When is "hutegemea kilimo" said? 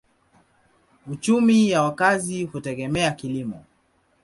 2.45-3.65